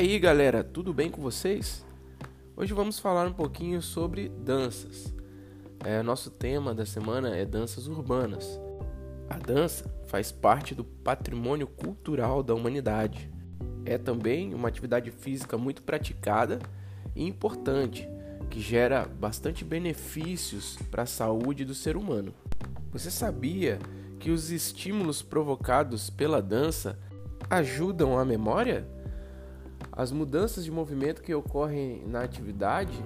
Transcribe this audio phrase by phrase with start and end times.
[0.00, 1.84] aí, galera, tudo bem com vocês?
[2.56, 5.14] Hoje vamos falar um pouquinho sobre danças.
[5.84, 8.58] É, nosso tema da semana é danças urbanas.
[9.28, 13.30] A dança faz parte do patrimônio cultural da humanidade.
[13.84, 16.58] É também uma atividade física muito praticada
[17.14, 18.08] e importante,
[18.48, 22.32] que gera bastante benefícios para a saúde do ser humano.
[22.90, 23.78] Você sabia
[24.18, 26.98] que os estímulos provocados pela dança
[27.50, 28.88] ajudam a memória?
[29.92, 33.04] As mudanças de movimento que ocorrem na atividade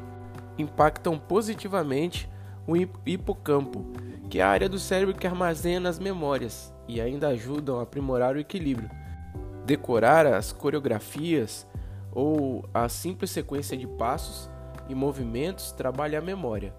[0.58, 2.28] impactam positivamente
[2.66, 3.84] o hipocampo,
[4.30, 8.36] que é a área do cérebro que armazena as memórias, e ainda ajudam a aprimorar
[8.36, 8.90] o equilíbrio.
[9.64, 11.66] Decorar as coreografias
[12.12, 14.48] ou a simples sequência de passos
[14.88, 16.74] e movimentos trabalha a memória.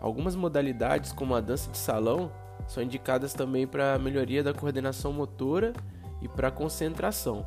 [0.00, 2.30] Algumas modalidades, como a dança de salão,
[2.66, 5.72] são indicadas também para a melhoria da coordenação motora
[6.20, 7.46] e para a concentração.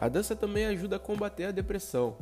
[0.00, 2.16] A dança também ajuda a combater a depressão.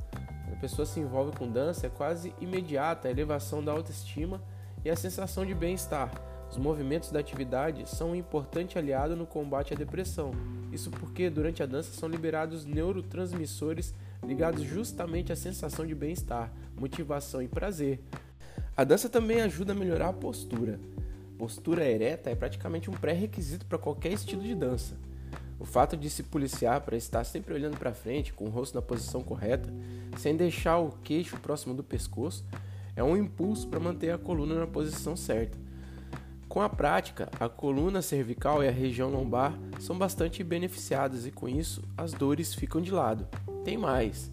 [0.45, 4.43] Quando a pessoa se envolve com dança, é quase imediata a elevação da autoestima
[4.85, 6.11] e a sensação de bem-estar.
[6.51, 10.33] Os movimentos da atividade são um importante aliado no combate à depressão.
[10.71, 17.43] Isso porque durante a dança são liberados neurotransmissores ligados justamente à sensação de bem-estar, motivação
[17.43, 18.01] e prazer.
[18.77, 20.79] A dança também ajuda a melhorar a postura.
[21.39, 24.95] Postura ereta é praticamente um pré-requisito para qualquer estilo de dança.
[25.63, 28.83] O fato de se policiar para estar sempre olhando para frente, com o rosto na
[28.83, 29.73] posição correta,
[30.19, 32.45] sem deixar o queixo próximo do pescoço,
[32.97, 35.57] é um impulso para manter a coluna na posição certa.
[36.49, 41.49] Com a prática, a coluna cervical e a região lombar são bastante beneficiadas e com
[41.49, 43.29] isso as dores ficam de lado.
[43.65, 44.33] Tem mais: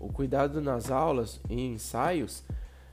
[0.00, 2.42] o cuidado nas aulas e ensaios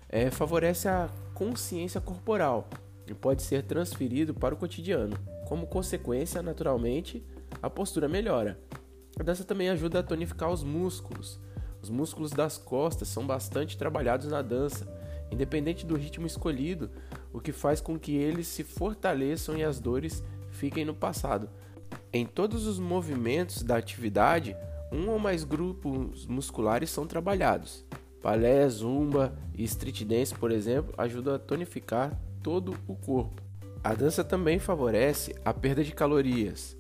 [0.08, 2.70] é, favorece a consciência corporal
[3.08, 5.18] e pode ser transferido para o cotidiano.
[5.48, 7.26] Como consequência, naturalmente,
[7.62, 8.60] a postura melhora.
[9.20, 11.40] A dança também ajuda a tonificar os músculos.
[11.82, 14.88] Os músculos das costas são bastante trabalhados na dança,
[15.32, 16.90] independente do ritmo escolhido,
[17.34, 21.50] o que faz com que eles se fortaleçam e as dores fiquem no passado.
[22.14, 24.56] Em todos os movimentos da atividade,
[24.92, 27.86] um ou mais grupos musculares são trabalhados.
[28.22, 33.42] Balé, zumba e street dance, por exemplo, ajudam a tonificar todo o corpo.
[33.84, 36.78] A dança também favorece a perda de calorias.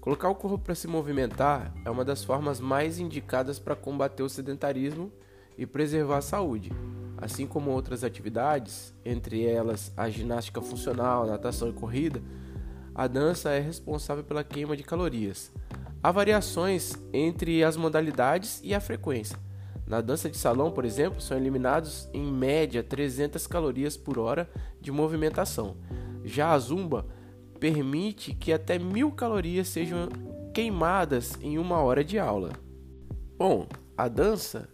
[0.00, 4.30] Colocar o corpo para se movimentar é uma das formas mais indicadas para combater o
[4.30, 5.12] sedentarismo
[5.58, 6.72] e preservar a saúde,
[7.18, 12.22] assim como outras atividades, entre elas a ginástica funcional, natação e corrida.
[12.94, 15.52] A dança é responsável pela queima de calorias.
[16.02, 19.38] Há variações entre as modalidades e a frequência.
[19.86, 24.48] Na dança de salão, por exemplo, são eliminados em média 300 calorias por hora
[24.80, 25.76] de movimentação.
[26.24, 27.04] Já a zumba
[27.60, 30.08] permite que até mil calorias sejam
[30.54, 32.50] queimadas em uma hora de aula.
[33.38, 34.68] Bom, a dança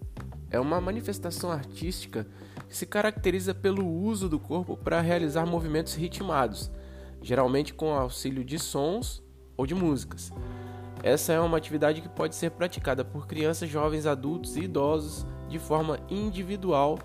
[0.50, 2.26] é uma manifestação artística
[2.68, 6.70] que se caracteriza pelo uso do corpo para realizar movimentos ritmados,
[7.20, 9.22] geralmente com auxílio de sons
[9.56, 10.32] ou de músicas.
[11.02, 15.58] Essa é uma atividade que pode ser praticada por crianças, jovens, adultos e idosos de
[15.58, 16.98] forma individual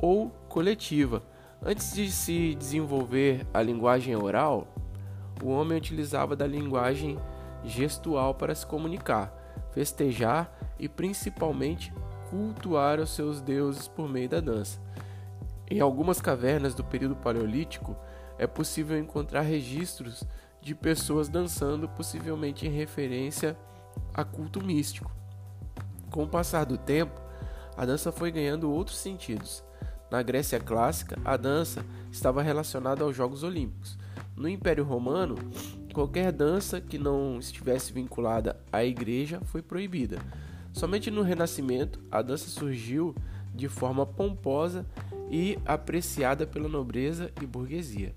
[0.00, 1.22] ou coletiva.
[1.62, 4.72] Antes de se desenvolver a linguagem oral,
[5.42, 7.18] o homem utilizava da linguagem
[7.64, 9.32] gestual para se comunicar,
[9.72, 11.92] festejar e principalmente
[12.30, 14.80] cultuar os seus deuses por meio da dança.
[15.68, 17.96] Em algumas cavernas do período paleolítico
[18.38, 20.22] é possível encontrar registros
[20.60, 23.56] de pessoas dançando, possivelmente em referência
[24.12, 25.10] a culto místico.
[26.10, 27.20] Com o passar do tempo,
[27.76, 29.64] a dança foi ganhando outros sentidos.
[30.10, 33.98] Na Grécia clássica, a dança estava relacionada aos Jogos Olímpicos,
[34.36, 35.36] no Império Romano,
[35.92, 40.18] qualquer dança que não estivesse vinculada à igreja foi proibida.
[40.72, 43.14] Somente no Renascimento, a dança surgiu
[43.54, 44.84] de forma pomposa
[45.30, 48.14] e apreciada pela nobreza e burguesia.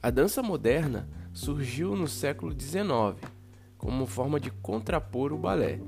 [0.00, 3.20] A dança moderna surgiu no século XIX
[3.76, 5.80] como forma de contrapor o balé.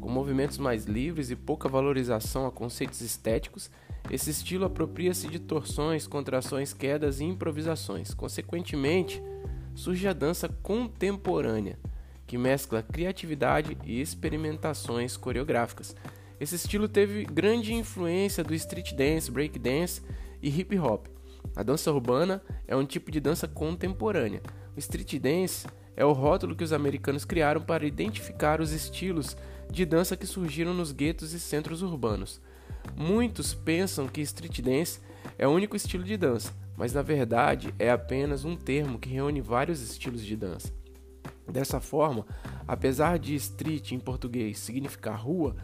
[0.00, 3.70] Com movimentos mais livres e pouca valorização a conceitos estéticos,
[4.10, 8.12] esse estilo apropria-se de torções, contrações, quedas e improvisações.
[8.12, 9.22] Consequentemente,
[9.74, 11.78] surge a dança contemporânea,
[12.26, 15.96] que mescla criatividade e experimentações coreográficas.
[16.38, 20.02] Esse estilo teve grande influência do street dance, break dance
[20.42, 21.06] e hip hop.
[21.56, 24.42] A dança urbana é um tipo de dança contemporânea.
[24.76, 25.66] O street dance
[25.96, 29.36] é o rótulo que os americanos criaram para identificar os estilos
[29.70, 32.40] de dança que surgiram nos guetos e centros urbanos.
[32.96, 35.00] Muitos pensam que street dance
[35.36, 39.40] é o único estilo de dança, mas na verdade é apenas um termo que reúne
[39.40, 40.72] vários estilos de dança.
[41.50, 42.24] Dessa forma,
[42.66, 45.54] apesar de street em português significar rua,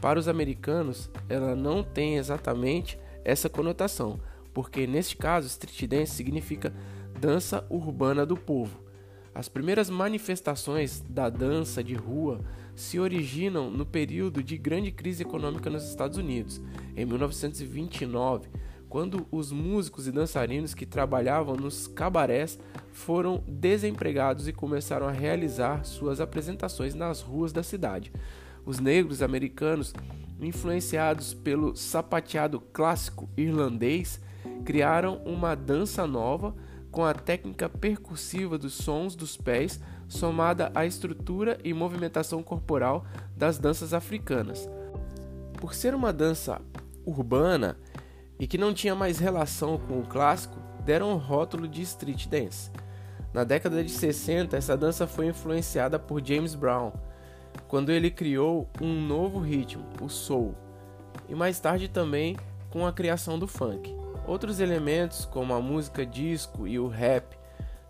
[0.00, 4.20] Para os americanos, ela não tem exatamente essa conotação,
[4.52, 6.72] porque neste caso, street dance significa
[7.18, 8.80] dança urbana do povo.
[9.34, 12.40] As primeiras manifestações da dança de rua
[12.74, 16.60] se originam no período de grande crise econômica nos Estados Unidos,
[16.96, 18.48] em 1929,
[18.88, 22.58] quando os músicos e dançarinos que trabalhavam nos cabarés
[22.92, 28.12] foram desempregados e começaram a realizar suas apresentações nas ruas da cidade.
[28.64, 29.92] Os negros americanos,
[30.40, 34.20] influenciados pelo sapateado clássico irlandês,
[34.64, 36.54] criaram uma dança nova
[36.94, 43.04] com a técnica percussiva dos sons dos pés, somada à estrutura e movimentação corporal
[43.36, 44.70] das danças africanas.
[45.54, 46.62] Por ser uma dança
[47.04, 47.76] urbana
[48.38, 52.70] e que não tinha mais relação com o clássico, deram o rótulo de street dance.
[53.32, 56.92] Na década de 60, essa dança foi influenciada por James Brown,
[57.66, 60.54] quando ele criou um novo ritmo, o soul,
[61.28, 62.36] e mais tarde também
[62.70, 64.03] com a criação do funk.
[64.26, 67.36] Outros elementos, como a música disco e o rap,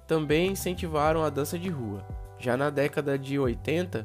[0.06, 2.04] também incentivaram a dança de rua.
[2.38, 4.02] Já na década de 80,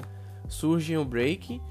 [0.48, 1.62] surge o break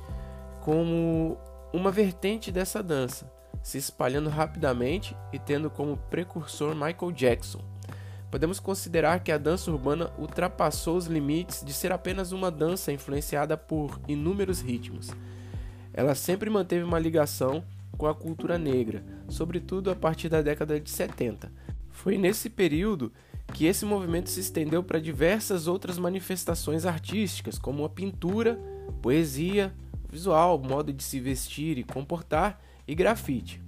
[0.60, 1.38] como
[1.72, 3.31] uma vertente dessa dança,
[3.62, 7.61] se espalhando rapidamente e tendo como precursor Michael Jackson.
[8.31, 13.56] Podemos considerar que a dança urbana ultrapassou os limites de ser apenas uma dança influenciada
[13.56, 15.11] por inúmeros ritmos.
[15.94, 17.64] Ela sempre manteve uma ligação
[17.98, 21.52] com a cultura negra, sobretudo a partir da década de 70.
[21.90, 23.12] Foi nesse período
[23.52, 28.58] que esse movimento se estendeu para diversas outras manifestações artísticas, como a pintura,
[29.02, 29.74] poesia,
[30.08, 33.60] visual, modo de se vestir e comportar e grafite.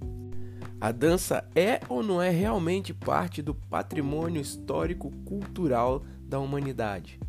[0.79, 7.19] A dança é ou não é realmente parte do patrimônio histórico-cultural da humanidade?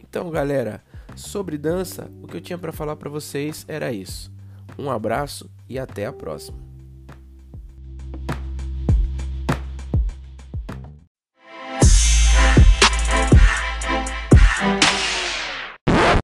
[0.00, 0.82] Então, galera,
[1.16, 4.32] sobre dança, o que eu tinha para falar para vocês era isso.
[4.78, 6.67] Um abraço e até a próxima.